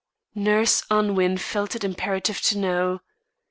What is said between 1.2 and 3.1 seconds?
felt it imperative to know.